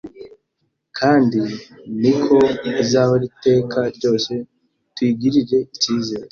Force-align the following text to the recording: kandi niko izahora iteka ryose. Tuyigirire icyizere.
kandi 0.97 1.39
niko 2.01 2.37
izahora 2.83 3.23
iteka 3.31 3.79
ryose. 3.95 4.31
Tuyigirire 4.93 5.59
icyizere. 5.75 6.27